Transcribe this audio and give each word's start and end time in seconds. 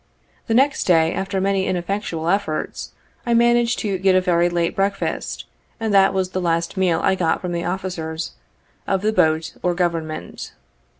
The 0.47 0.55
next 0.55 0.85
day, 0.85 1.13
after 1.13 1.39
many 1.39 1.67
ineffectual 1.67 2.27
efforts, 2.27 2.91
I 3.23 3.35
managed 3.35 3.77
to 3.79 3.99
get 3.99 4.15
a 4.15 4.19
very 4.19 4.49
late 4.49 4.75
breakfast, 4.75 5.45
and 5.79 5.93
that 5.93 6.11
was 6.11 6.31
the 6.31 6.41
last 6.41 6.75
meal 6.75 7.01
I 7.03 7.13
got 7.13 7.39
from 7.39 7.51
the 7.51 7.65
officers 7.65 8.31
of 8.87 9.03
the 9.03 9.13
boat 9.13 9.53
or 9.61 9.75
Government. 9.75 10.53